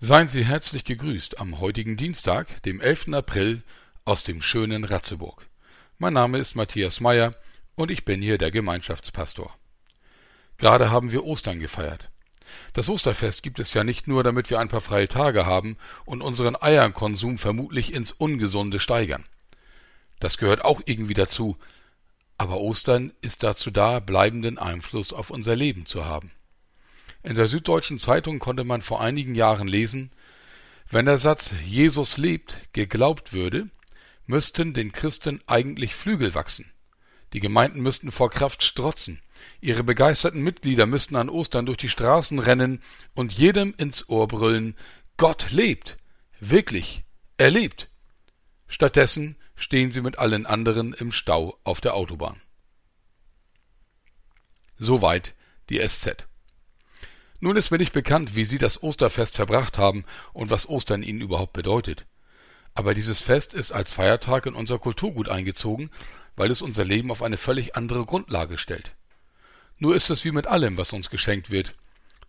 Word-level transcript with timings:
Seien 0.00 0.28
Sie 0.28 0.44
herzlich 0.44 0.84
gegrüßt 0.84 1.40
am 1.40 1.58
heutigen 1.58 1.96
Dienstag, 1.96 2.62
dem 2.62 2.80
11. 2.80 3.14
April, 3.14 3.64
aus 4.04 4.22
dem 4.22 4.40
schönen 4.40 4.84
Ratzeburg. 4.84 5.48
Mein 5.98 6.12
Name 6.12 6.38
ist 6.38 6.54
Matthias 6.54 7.00
Meyer 7.00 7.34
und 7.74 7.90
ich 7.90 8.04
bin 8.04 8.22
hier 8.22 8.38
der 8.38 8.52
Gemeinschaftspastor. 8.52 9.52
Gerade 10.56 10.92
haben 10.92 11.10
wir 11.10 11.24
Ostern 11.24 11.58
gefeiert. 11.58 12.10
Das 12.74 12.88
Osterfest 12.88 13.42
gibt 13.42 13.58
es 13.58 13.74
ja 13.74 13.82
nicht 13.82 14.06
nur, 14.06 14.22
damit 14.22 14.50
wir 14.50 14.60
ein 14.60 14.68
paar 14.68 14.82
freie 14.82 15.08
Tage 15.08 15.46
haben 15.46 15.76
und 16.04 16.22
unseren 16.22 16.54
Eierkonsum 16.54 17.36
vermutlich 17.36 17.92
ins 17.92 18.12
Ungesunde 18.12 18.78
steigern. 18.78 19.24
Das 20.20 20.38
gehört 20.38 20.64
auch 20.64 20.80
irgendwie 20.84 21.14
dazu, 21.14 21.56
aber 22.36 22.60
Ostern 22.60 23.12
ist 23.20 23.42
dazu 23.42 23.72
da, 23.72 23.98
bleibenden 23.98 24.58
Einfluss 24.58 25.12
auf 25.12 25.30
unser 25.30 25.56
Leben 25.56 25.86
zu 25.86 26.04
haben. 26.04 26.30
In 27.22 27.34
der 27.34 27.48
Süddeutschen 27.48 27.98
Zeitung 27.98 28.38
konnte 28.38 28.64
man 28.64 28.82
vor 28.82 29.00
einigen 29.00 29.34
Jahren 29.34 29.68
lesen, 29.68 30.12
wenn 30.90 31.06
der 31.06 31.18
Satz 31.18 31.52
Jesus 31.66 32.16
lebt 32.16 32.56
geglaubt 32.72 33.32
würde, 33.32 33.68
müssten 34.26 34.72
den 34.72 34.92
Christen 34.92 35.40
eigentlich 35.46 35.94
Flügel 35.94 36.34
wachsen. 36.34 36.70
Die 37.32 37.40
Gemeinden 37.40 37.80
müssten 37.80 38.10
vor 38.10 38.30
Kraft 38.30 38.62
strotzen. 38.62 39.20
Ihre 39.60 39.84
begeisterten 39.84 40.40
Mitglieder 40.40 40.86
müssten 40.86 41.16
an 41.16 41.28
Ostern 41.28 41.66
durch 41.66 41.76
die 41.76 41.90
Straßen 41.90 42.38
rennen 42.38 42.82
und 43.14 43.32
jedem 43.32 43.74
ins 43.76 44.08
Ohr 44.08 44.28
brüllen, 44.28 44.76
Gott 45.18 45.50
lebt. 45.50 45.98
Wirklich. 46.40 47.04
Er 47.36 47.50
lebt. 47.50 47.88
Stattdessen 48.66 49.36
stehen 49.56 49.90
sie 49.92 50.00
mit 50.00 50.18
allen 50.18 50.46
anderen 50.46 50.94
im 50.94 51.12
Stau 51.12 51.58
auf 51.64 51.80
der 51.80 51.94
Autobahn. 51.94 52.40
Soweit 54.78 55.34
die 55.68 55.86
SZ. 55.86 56.26
Nun 57.40 57.56
ist 57.56 57.70
mir 57.70 57.78
nicht 57.78 57.92
bekannt, 57.92 58.34
wie 58.34 58.44
Sie 58.44 58.58
das 58.58 58.82
Osterfest 58.82 59.36
verbracht 59.36 59.78
haben 59.78 60.04
und 60.32 60.50
was 60.50 60.68
Ostern 60.68 61.02
Ihnen 61.02 61.20
überhaupt 61.20 61.52
bedeutet. 61.52 62.04
Aber 62.74 62.94
dieses 62.94 63.22
Fest 63.22 63.54
ist 63.54 63.70
als 63.70 63.92
Feiertag 63.92 64.46
in 64.46 64.54
unser 64.54 64.78
Kulturgut 64.78 65.28
eingezogen, 65.28 65.90
weil 66.36 66.50
es 66.50 66.62
unser 66.62 66.84
Leben 66.84 67.10
auf 67.10 67.22
eine 67.22 67.36
völlig 67.36 67.76
andere 67.76 68.04
Grundlage 68.04 68.58
stellt. 68.58 68.92
Nur 69.78 69.94
ist 69.94 70.10
es 70.10 70.24
wie 70.24 70.32
mit 70.32 70.48
allem, 70.48 70.76
was 70.76 70.92
uns 70.92 71.10
geschenkt 71.10 71.50
wird. 71.50 71.76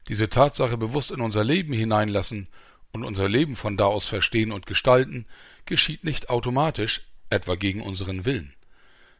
Diese 0.07 0.29
Tatsache 0.29 0.77
bewusst 0.77 1.11
in 1.11 1.21
unser 1.21 1.43
Leben 1.43 1.73
hineinlassen 1.73 2.47
und 2.91 3.03
unser 3.03 3.27
Leben 3.27 3.55
von 3.55 3.77
da 3.77 3.85
aus 3.85 4.05
verstehen 4.05 4.51
und 4.51 4.65
gestalten, 4.67 5.25
geschieht 5.65 6.03
nicht 6.03 6.29
automatisch, 6.29 7.01
etwa 7.31 7.55
gegen 7.55 7.81
unseren 7.81 8.25
Willen. 8.25 8.53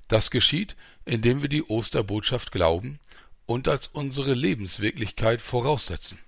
Das 0.08 0.32
geschieht, 0.32 0.76
indem 1.06 1.42
wir 1.42 1.50
die 1.50 1.64
Osterbotschaft 1.64 2.52
glauben 2.52 3.00
und 3.50 3.68
als 3.68 3.88
unsere 3.88 4.36
Lebenswirklichkeit 4.36 5.42
voraussetzen. 5.42 6.20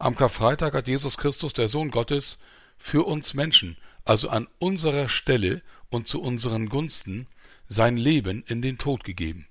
Am 0.00 0.16
Karfreitag 0.16 0.74
hat 0.74 0.88
Jesus 0.88 1.16
Christus, 1.16 1.52
der 1.52 1.68
Sohn 1.68 1.92
Gottes, 1.92 2.40
für 2.76 3.06
uns 3.06 3.34
Menschen, 3.34 3.76
also 4.04 4.28
an 4.28 4.48
unserer 4.58 5.08
Stelle 5.08 5.62
und 5.90 6.08
zu 6.08 6.20
unseren 6.20 6.68
Gunsten, 6.68 7.28
sein 7.68 7.96
Leben 7.96 8.42
in 8.48 8.62
den 8.62 8.78
Tod 8.78 9.04
gegeben. 9.04 9.46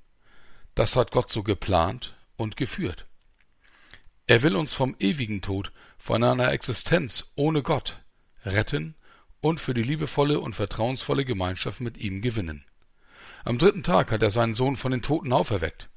Das 0.76 0.98
hat 0.98 1.12
Gott 1.12 1.32
so 1.32 1.42
geplant 1.42 2.18
und 2.36 2.58
geführt. 2.58 3.06
Er 4.26 4.44
will 4.44 4.58
uns 4.58 4.74
vom 4.74 4.94
ewigen 5.00 5.42
Tod, 5.42 5.72
von 5.98 6.22
einer 6.22 6.52
Existenz 6.52 7.32
ohne 7.38 7.64
Gott, 7.64 8.02
retten 8.44 8.96
und 9.40 9.62
für 9.62 9.74
die 9.74 9.84
liebevolle 9.84 10.42
und 10.42 10.54
vertrauensvolle 10.54 11.24
Gemeinschaft 11.24 11.80
mit 11.80 11.98
ihm 11.98 12.22
gewinnen. 12.22 12.66
Am 13.46 13.58
dritten 13.58 13.84
Tag 13.84 14.12
hat 14.12 14.22
er 14.22 14.32
seinen 14.32 14.54
Sohn 14.54 14.76
von 14.76 14.92
den 14.92 15.02
Toten 15.02 15.32
auferweckt. 15.32 15.88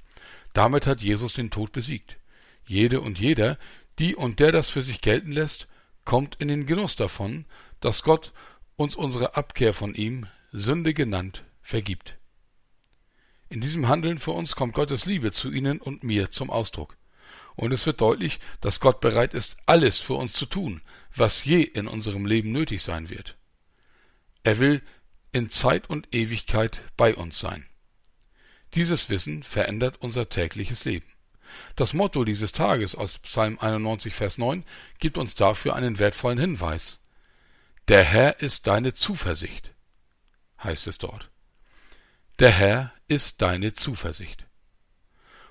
Damit 0.53 0.87
hat 0.87 1.01
Jesus 1.01 1.33
den 1.33 1.51
Tod 1.51 1.73
besiegt. 1.73 2.19
Jede 2.67 3.01
und 3.01 3.19
jeder, 3.19 3.59
die 3.99 4.15
und 4.15 4.41
der 4.41 4.53
das 4.53 4.71
für 4.71 4.83
sich 4.83 5.01
gelten 5.01 5.33
lässt, 5.33 5.69
kommt 6.05 6.37
in 6.37 6.49
den 6.49 6.67
Genuss 6.67 6.97
davon, 6.97 7.45
dass 7.81 8.03
Gott 8.03 8.33
uns 8.77 8.97
unsere 8.97 9.37
Abkehr 9.37 9.75
von 9.75 9.95
ihm, 9.95 10.27
Sünde 10.53 10.95
genannt, 10.95 11.45
vergibt. 11.63 12.17
In 13.49 13.61
diesem 13.61 13.89
Handeln 13.89 14.19
für 14.19 14.31
uns 14.31 14.55
kommt 14.55 14.75
Gottes 14.75 15.07
Liebe 15.07 15.33
zu 15.33 15.51
Ihnen 15.51 15.81
und 15.81 16.05
mir 16.05 16.31
zum 16.31 16.51
Ausdruck. 16.51 16.97
Und 17.57 17.73
es 17.73 17.85
wird 17.85 18.01
deutlich, 18.01 18.39
dass 18.61 18.81
Gott 18.81 19.01
bereit 19.01 19.35
ist, 19.35 19.57
alles 19.67 19.99
für 19.99 20.15
uns 20.15 20.33
zu 20.33 20.47
tun, 20.47 20.81
was 21.15 21.45
je 21.45 21.61
in 21.61 21.89
unserem 21.89 22.27
Leben 22.27 22.53
nötig 22.53 22.83
sein 22.83 23.11
wird. 23.11 23.37
Er 24.45 24.59
will 24.59 24.83
in 25.33 25.51
Zeit 25.51 25.91
und 25.91 26.15
Ewigkeit 26.15 26.81
bei 26.97 27.15
uns 27.15 27.39
sein. 27.39 27.67
Dieses 28.75 29.11
Wissen 29.11 29.43
verändert 29.43 29.97
unser 30.01 30.29
tägliches 30.29 30.85
Leben. 30.85 31.07
Das 31.77 31.93
Motto 31.93 32.25
dieses 32.25 32.53
Tages 32.53 32.95
aus 32.95 33.19
Psalm 33.19 33.59
91, 33.59 34.15
Vers 34.15 34.39
9 34.39 34.65
gibt 34.99 35.19
uns 35.19 35.35
dafür 35.35 35.75
einen 35.75 35.99
wertvollen 35.99 36.39
Hinweis. 36.39 37.01
Der 37.89 38.05
Herr 38.05 38.41
ist 38.41 38.67
deine 38.67 38.95
Zuversicht, 38.95 39.73
heißt 40.63 40.87
es 40.87 40.99
dort. 40.99 41.29
Der 42.39 42.51
Herr 42.51 42.93
ist 43.09 43.43
deine 43.43 43.75
Zuversicht. 43.75 44.47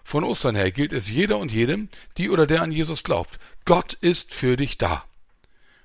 Von 0.04 0.24
Ostern 0.24 0.56
her 0.56 0.72
gilt 0.72 0.94
es 0.94 1.10
jeder 1.10 1.38
und 1.38 1.52
jedem, 1.52 1.90
die 2.18 2.30
oder 2.30 2.48
der 2.48 2.62
an 2.62 2.72
Jesus 2.72 3.04
glaubt. 3.04 3.38
Gott 3.66 3.94
ist 3.94 4.34
für 4.34 4.56
dich 4.56 4.78
da. 4.78 5.04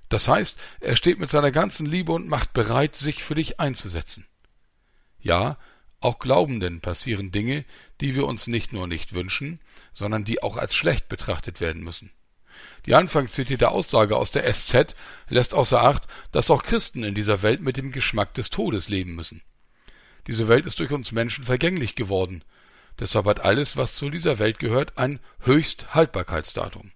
Das 0.09 0.29
heißt, 0.29 0.57
er 0.81 0.97
steht 0.97 1.19
mit 1.19 1.29
seiner 1.29 1.51
ganzen 1.51 1.87
Liebe 1.87 2.13
und 2.13 2.29
Macht 2.29 2.53
bereit, 2.53 2.95
sich 2.97 3.23
für 3.23 3.35
dich 3.35 3.59
einzusetzen. 3.59 4.27
Ja, 5.21 5.59
auch 6.05 6.19
Glaubenden 6.19 6.81
passieren 6.81 7.31
Dinge, 7.31 7.65
die 8.01 8.15
wir 8.15 8.27
uns 8.27 8.47
nicht 8.47 8.73
nur 8.73 8.87
nicht 8.87 9.15
wünschen, 9.15 9.61
sondern 9.93 10.25
die 10.25 10.43
auch 10.43 10.57
als 10.57 10.75
schlecht 10.75 11.09
betrachtet 11.09 11.61
werden 11.61 11.83
müssen. 11.83 12.11
Die 12.87 12.95
anfangs 12.95 13.33
zitierte 13.33 13.71
Aussage 13.71 14.17
aus 14.17 14.31
der 14.31 14.53
SZ 14.53 14.95
lässt 15.29 15.55
außer 15.55 15.83
Acht, 15.83 16.07
dass 16.33 16.51
auch 16.51 16.63
Christen 16.63 17.03
in 17.03 17.15
dieser 17.15 17.43
Welt 17.43 17.61
mit 17.61 17.77
dem 17.77 17.93
Geschmack 17.93 18.35
des 18.35 18.51
Todes 18.51 18.89
leben 18.89 19.15
müssen. 19.15 19.43
Diese 20.27 20.49
Welt 20.49 20.67
ist 20.67 20.81
durch 20.81 20.93
uns 20.93 21.13
Menschen 21.13 21.45
vergänglich 21.45 21.95
geworden. 21.95 22.45
Deshalb 22.99 23.27
hat 23.27 23.41
alles, 23.41 23.77
was 23.77 23.97
zu 23.97 24.11
dieser 24.11 24.39
Welt 24.39 24.59
gehört, 24.59 24.97
ein 24.99 25.21
Höchsthaltbarkeitsdatum. 25.41 26.93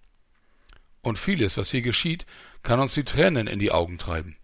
Und 1.03 1.19
vieles, 1.19 1.57
was 1.57 1.71
hier 1.71 1.83
geschieht, 1.83 2.27
kann 2.63 2.81
uns 2.81 2.95
die 2.95 3.05
Tränen 3.05 3.47
in 3.47 3.59
die 3.59 3.73
Augen 3.73 3.99
treiben. 3.99 4.37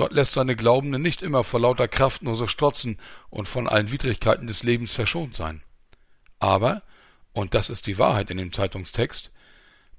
Gott 0.00 0.14
lässt 0.14 0.32
seine 0.32 0.56
Glaubenden 0.56 1.02
nicht 1.02 1.20
immer 1.20 1.44
vor 1.44 1.60
lauter 1.60 1.86
Kraft 1.86 2.22
nur 2.22 2.34
so 2.34 2.46
strotzen 2.46 2.96
und 3.28 3.46
von 3.46 3.68
allen 3.68 3.92
Widrigkeiten 3.92 4.46
des 4.46 4.62
Lebens 4.62 4.92
verschont 4.92 5.36
sein. 5.36 5.60
Aber, 6.38 6.82
und 7.34 7.52
das 7.52 7.68
ist 7.68 7.86
die 7.86 7.98
Wahrheit 7.98 8.30
in 8.30 8.38
dem 8.38 8.50
Zeitungstext, 8.50 9.30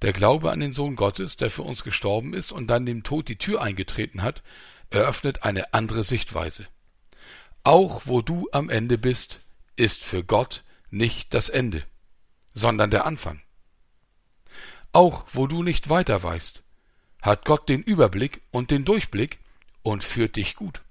der 0.02 0.12
Glaube 0.12 0.50
an 0.50 0.60
den 0.60 0.74
Sohn 0.74 0.96
Gottes, 0.96 1.38
der 1.38 1.52
für 1.52 1.62
uns 1.62 1.84
gestorben 1.84 2.34
ist 2.34 2.52
und 2.52 2.66
dann 2.66 2.88
dem 2.88 3.04
Tod 3.04 3.28
die 3.28 3.36
Tür 3.36 3.62
eingetreten 3.62 4.24
hat, 4.24 4.42
eröffnet 4.90 5.44
eine 5.44 5.72
andere 5.76 6.04
Sichtweise. 6.04 6.66
Auch 7.64 8.02
wo 8.06 8.24
du 8.24 8.50
am 8.52 8.72
Ende 8.72 8.98
bist, 8.98 9.40
ist 9.76 10.04
für 10.04 10.24
Gott 10.24 10.64
nicht 10.90 11.32
das 11.32 11.48
Ende, 11.48 11.84
sondern 12.56 12.90
der 12.90 13.06
Anfang. 13.06 13.40
Auch 14.94 15.26
wo 15.32 15.46
du 15.46 15.62
nicht 15.62 15.90
weiter 15.90 16.24
weißt, 16.24 16.64
hat 17.22 17.46
Gott 17.46 17.70
den 17.70 17.84
Überblick 17.84 18.42
und 18.50 18.72
den 18.72 18.84
Durchblick 18.84 19.38
und 19.84 20.03
führt 20.03 20.36
dich 20.36 20.56
gut. 20.56 20.81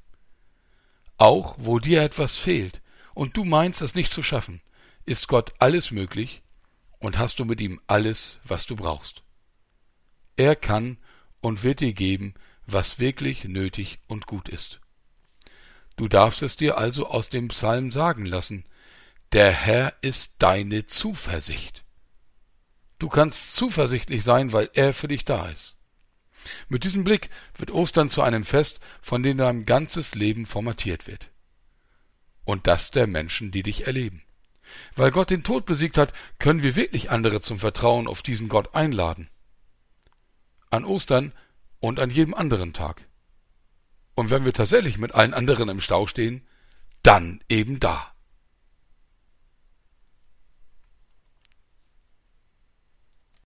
Auch 1.16 1.56
wo 1.58 1.78
dir 1.78 2.02
etwas 2.02 2.36
fehlt 2.36 2.80
und 3.14 3.36
du 3.36 3.44
meinst 3.44 3.82
es 3.82 3.94
nicht 3.94 4.12
zu 4.12 4.22
schaffen, 4.22 4.60
ist 5.04 5.28
Gott 5.28 5.52
alles 5.58 5.90
möglich 5.90 6.42
und 6.98 7.18
hast 7.18 7.38
du 7.38 7.44
mit 7.44 7.60
ihm 7.60 7.80
alles, 7.86 8.38
was 8.44 8.66
du 8.66 8.76
brauchst. 8.76 9.22
Er 10.36 10.56
kann 10.56 10.98
und 11.40 11.62
wird 11.62 11.80
dir 11.80 11.92
geben, 11.92 12.34
was 12.66 12.98
wirklich 12.98 13.44
nötig 13.44 13.98
und 14.06 14.26
gut 14.26 14.48
ist. 14.48 14.80
Du 15.96 16.08
darfst 16.08 16.42
es 16.42 16.56
dir 16.56 16.78
also 16.78 17.06
aus 17.06 17.28
dem 17.28 17.48
Psalm 17.48 17.90
sagen 17.90 18.24
lassen, 18.24 18.64
der 19.32 19.52
Herr 19.52 19.94
ist 20.00 20.36
deine 20.38 20.86
Zuversicht. 20.86 21.84
Du 22.98 23.08
kannst 23.08 23.54
zuversichtlich 23.54 24.24
sein, 24.24 24.52
weil 24.52 24.70
er 24.74 24.92
für 24.92 25.08
dich 25.08 25.24
da 25.24 25.48
ist. 25.48 25.76
Mit 26.68 26.84
diesem 26.84 27.04
Blick 27.04 27.30
wird 27.56 27.70
Ostern 27.70 28.10
zu 28.10 28.22
einem 28.22 28.44
Fest, 28.44 28.80
von 29.00 29.22
dem 29.22 29.38
dein 29.38 29.66
ganzes 29.66 30.14
Leben 30.14 30.46
formatiert 30.46 31.06
wird. 31.06 31.28
Und 32.44 32.66
das 32.66 32.90
der 32.90 33.06
Menschen, 33.06 33.50
die 33.50 33.62
dich 33.62 33.86
erleben. 33.86 34.22
Weil 34.94 35.10
Gott 35.10 35.30
den 35.30 35.44
Tod 35.44 35.66
besiegt 35.66 35.98
hat, 35.98 36.12
können 36.38 36.62
wir 36.62 36.76
wirklich 36.76 37.10
andere 37.10 37.40
zum 37.40 37.58
Vertrauen 37.58 38.06
auf 38.06 38.22
diesen 38.22 38.48
Gott 38.48 38.74
einladen. 38.74 39.28
An 40.70 40.84
Ostern 40.84 41.32
und 41.80 41.98
an 41.98 42.10
jedem 42.10 42.34
anderen 42.34 42.72
Tag. 42.72 43.02
Und 44.14 44.30
wenn 44.30 44.44
wir 44.44 44.52
tatsächlich 44.52 44.98
mit 44.98 45.14
allen 45.14 45.34
anderen 45.34 45.68
im 45.68 45.80
Stau 45.80 46.06
stehen, 46.06 46.46
dann 47.02 47.42
eben 47.48 47.80
da. 47.80 48.14